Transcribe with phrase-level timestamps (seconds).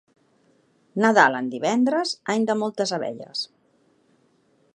[1.03, 3.45] Nadal en divendres, any de moltes abelles.